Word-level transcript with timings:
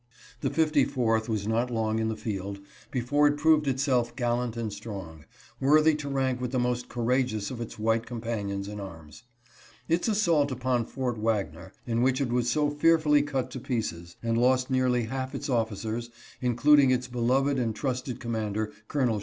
The 0.39 0.49
54th 0.49 1.29
was 1.29 1.47
not 1.47 1.69
long 1.69 1.99
in 1.99 2.07
the 2.07 2.15
field 2.17 2.59
before 2.89 3.27
it 3.27 3.37
proved 3.37 3.67
itself 3.67 4.15
gal 4.15 4.37
lant 4.37 4.57
and 4.57 4.73
strong, 4.73 5.25
worthy 5.59 5.93
to 5.93 6.09
rank 6.09 6.41
with 6.41 6.51
the 6.51 6.57
most 6.57 6.89
courageous 6.89 7.51
of 7.51 7.61
its 7.61 7.77
white 7.77 8.07
companions 8.07 8.67
in 8.67 8.79
arms. 8.79 9.21
Its 9.87 10.07
assault 10.07 10.51
upon 10.51 10.85
Fort 10.87 11.19
Wagner, 11.19 11.71
in 11.85 12.01
which 12.01 12.19
it 12.19 12.29
was 12.31 12.49
so 12.49 12.71
fearfully 12.71 13.21
cut 13.21 13.51
to 13.51 13.59
pieces, 13.59 14.15
and 14.23 14.39
lost 14.39 14.71
nearly 14.71 15.03
half 15.03 15.35
its 15.35 15.49
officers, 15.51 16.09
including 16.41 16.89
its 16.89 17.07
beloved 17.07 17.59
and 17.59 17.75
trusted 17.75 18.19
commander, 18.19 18.71
Col. 18.87 19.19